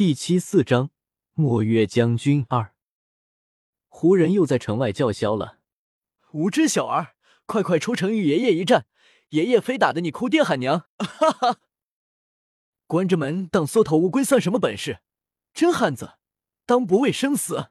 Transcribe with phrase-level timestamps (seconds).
[0.00, 0.88] 第七四章
[1.34, 2.74] 墨月将军二。
[3.86, 5.58] 胡人又在城外叫嚣了
[6.32, 8.86] ：“无知小儿，快快出城与爷爷一战！
[9.28, 11.60] 爷爷非打得你哭爹喊娘！”哈哈，
[12.86, 15.00] 关着门当缩头乌龟算什么本事？
[15.52, 16.14] 真汉子，
[16.64, 17.70] 当不畏生死！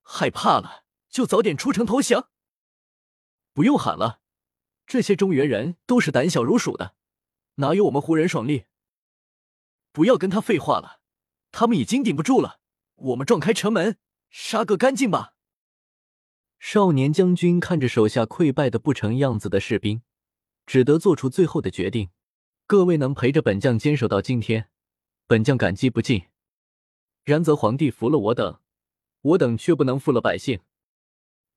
[0.00, 2.30] 害怕了就早点出城投降！
[3.52, 4.22] 不用喊了，
[4.86, 6.94] 这些中原人都是胆小如鼠的，
[7.56, 8.64] 哪有我们胡人爽利？
[9.92, 11.02] 不要跟他废话了。
[11.58, 12.60] 他们已经顶不住了，
[12.96, 13.96] 我们撞开城门，
[14.28, 15.32] 杀个干净吧！
[16.58, 20.02] 少年将军看着手下溃败的不成样子的士兵，
[20.66, 22.10] 只得做出最后的决定：
[22.66, 24.68] 各位能陪着本将坚守到今天，
[25.26, 26.24] 本将感激不尽。
[27.24, 28.60] 然则皇帝服了我等，
[29.22, 30.60] 我等却不能负了百姓。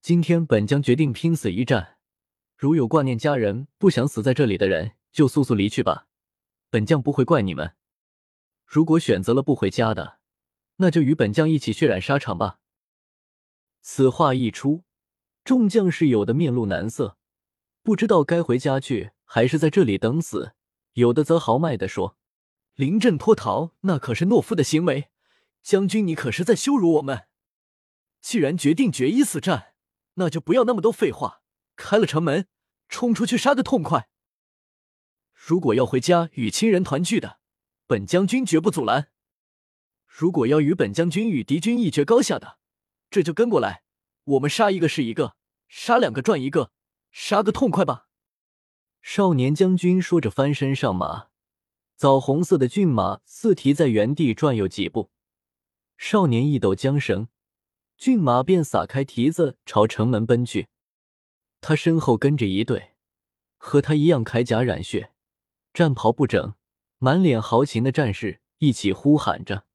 [0.01, 1.97] 今天本将决定拼死一战，
[2.55, 6.07] 如有挂念家人、不想死在这里的人，就速速离去吧，
[6.69, 7.75] 本将不会怪你们。
[8.69, 10.19] 如果选择了不回家的，
[10.75, 12.59] 那就与本将一起血染沙场吧。
[13.81, 14.83] 此话一出，
[15.43, 17.17] 众将士有的面露难色，
[17.81, 20.51] 不知道该回家去还是在这里等死；
[20.93, 22.15] 有的则豪迈地说
[22.75, 25.09] ：“临阵脱逃，那可是懦夫的行为。
[25.63, 27.25] 将军，你可是在羞辱我们。
[28.21, 29.73] 既然决定决一死战，
[30.13, 31.41] 那就不要那么多废话，
[31.75, 32.47] 开了城门，
[32.87, 34.09] 冲出去杀个痛快。
[35.33, 37.38] 如果要回家与亲人团聚的。”
[37.89, 39.09] 本将军绝不阻拦。
[40.05, 42.59] 如果要与本将军与敌军一决高下的，
[43.09, 43.81] 这就跟过来。
[44.25, 45.35] 我们杀一个是一个，
[45.67, 46.71] 杀两个赚一个，
[47.09, 48.05] 杀个痛快吧！
[49.01, 51.29] 少年将军说着，翻身上马，
[51.95, 55.09] 枣红色的骏马似蹄在原地转悠几步。
[55.97, 57.27] 少年一抖缰绳，
[57.97, 60.67] 骏马便撒开蹄子朝城门奔去。
[61.59, 62.91] 他身后跟着一队
[63.57, 65.11] 和他一样铠甲染血、
[65.73, 66.53] 战袍不整。
[67.01, 69.65] 满脸豪情的战士一起呼喊着：“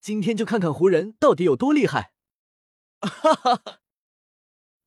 [0.00, 2.12] 今天就看看胡人到底有多厉害！”
[3.02, 3.80] 哈哈哈！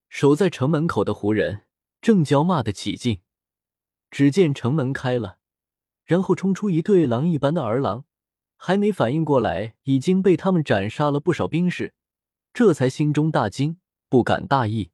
[0.08, 1.66] 守在城门口的胡人
[2.02, 3.20] 正叫骂得起劲，
[4.10, 5.40] 只见城门开了，
[6.06, 8.06] 然后冲出一对狼一般的儿郎，
[8.56, 11.94] 还没反应过来，已经被他们斩杀了不少兵士，
[12.54, 14.92] 这才心中大惊，不敢大意。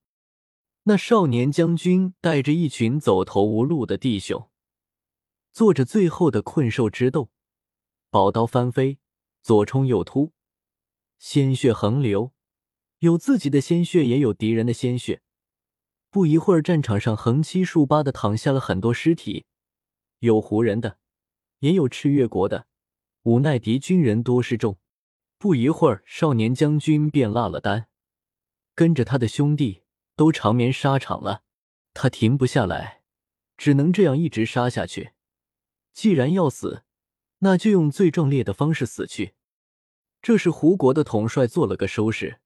[0.83, 4.49] 那少年将军带着一群走投无路的弟兄。
[5.57, 7.31] 做着最后的困兽之斗，
[8.11, 8.99] 宝刀翻飞，
[9.41, 10.31] 左冲右突，
[11.17, 12.31] 鲜血横流，
[12.99, 15.23] 有自己的鲜血，也有敌人的鲜血。
[16.11, 19.47] 不一会儿，战场上横七竖八的躺下了很多尸体，
[20.19, 20.99] 有胡人的，
[21.61, 22.67] 也有赤月国的。
[23.23, 24.77] 无奈敌军人多势众，
[25.39, 27.87] 不一会儿，少年将军便落了单，
[28.75, 29.81] 跟着他的兄弟
[30.15, 31.41] 都长眠沙场了。
[31.95, 33.01] 他停不下来，
[33.57, 35.13] 只能这样一直杀下去。
[35.97, 36.83] 既然要死，
[37.39, 39.33] 那就用最壮烈的方式死去。
[40.21, 42.39] 这是胡国的统帅做了个收拾，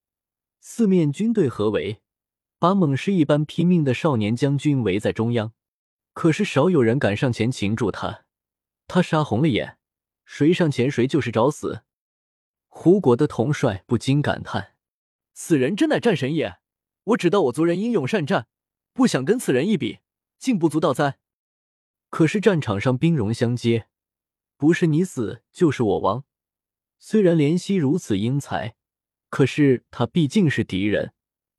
[0.62, 2.00] 四面军队合围，
[2.58, 5.52] 把猛狮一般拼命的少年将军围在中央。
[6.14, 8.24] 可是少有人敢上前擒住他，
[8.88, 9.78] 他杀红了眼，
[10.24, 11.82] 谁上前谁就是找死。
[12.70, 14.76] 胡国的统帅不禁感叹：
[15.34, 16.60] 此人真乃战神也！
[17.04, 18.48] 我只道我族人英勇善战，
[18.94, 20.00] 不想跟此人一比，
[20.40, 21.18] 竟不足道哉！
[22.12, 23.88] 可是战场上兵戎相接，
[24.58, 26.26] 不是你死就是我亡。
[27.00, 28.76] 虽然怜惜如此英才，
[29.30, 31.14] 可是他毕竟是敌人，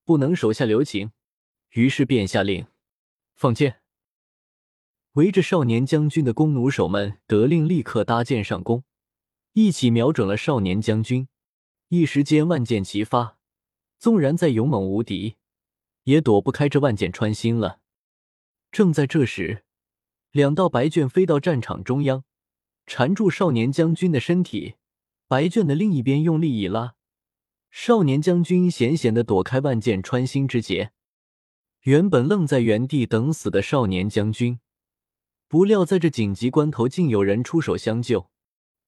[0.04, 1.10] 不能手下留情。
[1.70, 2.66] 于是便下令
[3.34, 3.80] 放箭。
[5.12, 8.84] 围着少年将军的弓弩手们得令立刻搭箭上弓，
[9.54, 11.28] 一起瞄准了少年将军。
[11.88, 13.38] 一时间万箭齐发，
[13.98, 15.36] 纵然再勇猛无敌，
[16.04, 17.80] 也躲不开这万箭穿心了。
[18.70, 19.64] 正在这时。
[20.32, 22.24] 两道白卷飞到战场中央，
[22.86, 24.76] 缠住少年将军的身体。
[25.28, 26.94] 白卷的另一边用力一拉，
[27.70, 30.92] 少年将军险险的躲开万箭穿心之劫。
[31.82, 34.60] 原本愣在原地等死的少年将军，
[35.48, 38.30] 不料在这紧急关头，竟有人出手相救。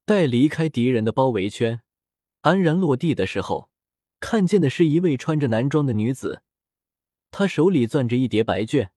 [0.06, 1.82] 待离开敌人的包围圈，
[2.40, 3.68] 安然落地的时候，
[4.18, 6.42] 看见的是一位穿着男装的女子，
[7.30, 8.92] 她手里攥着一叠白卷。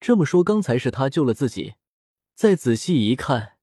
[0.00, 1.74] 这么说，刚才是他救了自己。
[2.34, 3.58] 再仔细一看，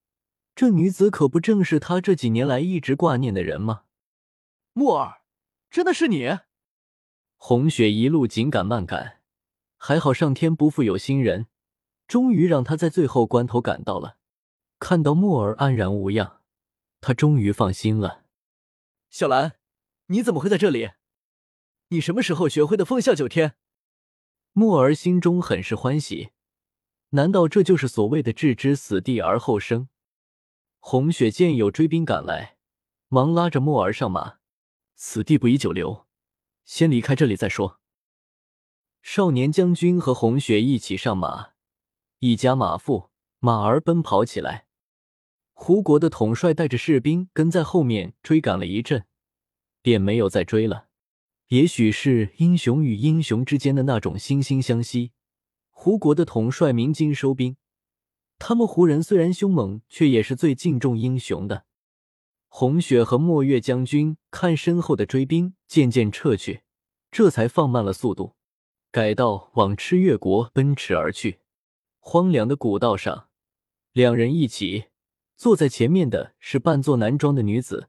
[0.53, 3.85] 这女子可不正是他这几年来一直挂念的人吗？
[4.73, 5.23] 木儿，
[5.71, 6.37] 真的是你？
[7.37, 9.21] 红雪一路紧赶慢赶，
[9.77, 11.47] 还好上天不负有心人，
[12.07, 14.17] 终于让他在最后关头赶到了。
[14.79, 16.41] 看到木儿安然无恙，
[17.01, 18.25] 他终于放心了。
[19.09, 19.53] 小兰，
[20.07, 20.91] 你怎么会在这里？
[21.89, 23.55] 你什么时候学会的风啸九天？
[24.59, 26.31] 木儿心中很是欢喜，
[27.09, 29.87] 难道这就是所谓的置之死地而后生？
[30.79, 32.57] 红雪见有追兵赶来，
[33.07, 34.37] 忙拉着莫儿上马。
[34.95, 36.07] 此地不宜久留，
[36.65, 37.79] 先离开这里再说。
[39.03, 41.49] 少年将军和红雪一起上马，
[42.17, 44.65] 一家马夫马儿奔跑起来。
[45.53, 49.05] 胡国的统帅带着士兵跟在后面追赶了一阵，
[49.83, 50.86] 便没有再追了。
[51.47, 55.13] 也许是英雄与英雄之间的那种惺惺相惜，
[55.69, 57.55] 胡国的统帅鸣金收兵。
[58.37, 61.65] 他们胡人虽然凶猛，却也是最敬重英雄的。
[62.49, 66.63] 红雪和墨月将军看身后的追兵渐渐撤去，
[67.11, 68.35] 这才放慢了速度，
[68.91, 71.39] 改道往赤月国奔驰而去。
[71.99, 73.29] 荒凉的古道上，
[73.93, 74.85] 两人一起
[75.37, 77.87] 坐在前面的是扮作男装的女子，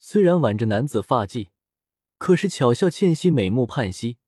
[0.00, 1.48] 虽然挽着男子发髻，
[2.18, 4.18] 可是巧笑倩兮，美目盼兮，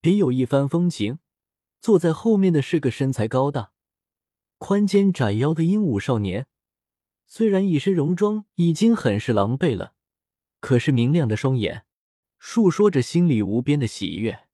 [0.00, 1.18] 别有一番风情。
[1.80, 3.72] 坐在后面的是个身材高大。
[4.58, 6.46] 宽肩窄腰的英武少年，
[7.26, 9.94] 虽然一身戎装已经很是狼狈了，
[10.60, 11.86] 可是明亮的双眼，
[12.38, 14.46] 诉说着心里无边的喜悦。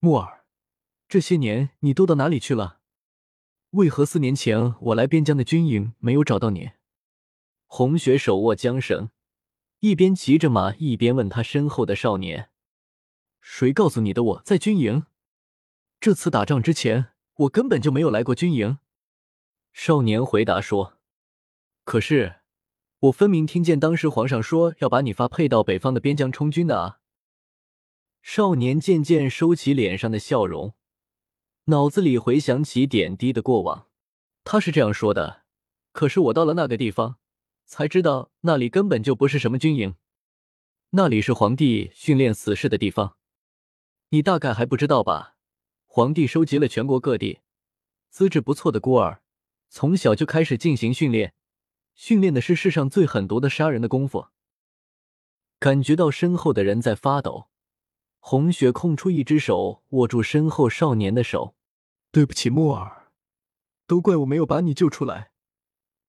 [0.00, 0.46] 木儿，
[1.06, 2.80] 这些年你都到哪里去了？
[3.72, 6.70] 为何四年前我来边疆的军营没有找到你？
[7.66, 9.10] 红雪手握缰绳，
[9.80, 12.50] 一边骑着马，一边问他身后的少年
[13.40, 14.24] ：“谁告诉你的？
[14.24, 15.06] 我在军营。
[16.00, 18.78] 这次打仗之前，我根本就没有来过军营。”
[19.72, 20.94] 少年回答说
[21.84, 22.40] ：“可是，
[22.98, 26.98] 我分明听见当时皇上说要把你发配到北方的边疆充军的啊！”
[28.20, 30.74] 少年渐渐收起脸上的笑容，
[31.66, 33.86] 脑子里回想起点滴的过往。
[34.42, 35.44] 他是这样说的，
[35.92, 37.18] 可是我到了那个地方，
[37.68, 39.94] 才知道那里根本就不是什么军营，
[40.90, 43.18] 那里是皇帝训练死士的地方。
[44.08, 45.36] 你大概还不知道吧？
[45.84, 47.40] 皇帝收集了全国各地
[48.08, 49.22] 资质不错的孤儿。
[49.68, 51.34] 从小就开始进行训练，
[51.94, 54.28] 训练的是世上最狠毒的杀人的功夫。
[55.58, 57.48] 感觉到身后的人在发抖，
[58.18, 61.54] 红雪空出一只手握住身后少年的手。
[62.10, 63.10] 对不起，木耳，
[63.86, 65.32] 都怪我没有把你救出来。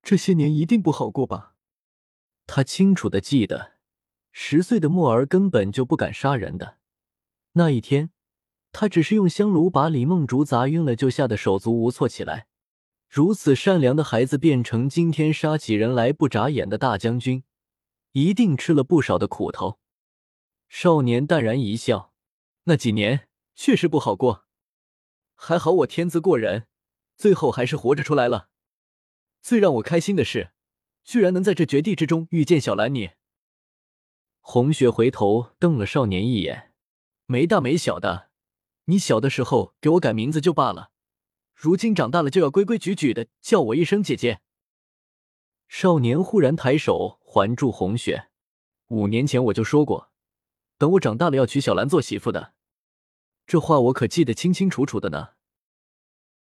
[0.02, 1.49] 这些年一定不好过吧？
[2.52, 3.74] 他清楚的记得，
[4.32, 6.80] 十岁的墨儿根本就不敢杀人的。
[7.52, 8.10] 那一天，
[8.72, 12.48] 他只是用香炉把李梦竹砸晕了，就吓得手足无措起来。
[13.08, 17.44] 如此善良的孩子，变成今天杀起人来不眨眼的大将军，
[18.14, 19.78] 一定吃了不少的苦头。
[20.68, 22.14] 少年淡然一笑
[22.66, 24.46] ：“那几年确实不好过，
[25.36, 26.66] 还好我天资过人，
[27.16, 28.50] 最后还是活着出来了。
[29.40, 30.50] 最让我开心的是，
[31.10, 33.10] 居然能在这绝地之中遇见小兰你。”
[34.42, 36.72] 红雪回头瞪了少年一眼
[37.26, 38.30] ：“没大没小的，
[38.86, 40.92] 你小的时候给我改名字就罢了。”
[41.56, 44.40] 如今长大了就要规规矩矩的叫我一声姐姐。
[45.68, 48.30] 少年忽然抬手环住红雪，
[48.90, 50.12] 五年前我就说过，
[50.78, 52.54] 等我长大了要娶小兰做媳妇的，
[53.48, 55.39] 这话我可记得清清楚楚的呢。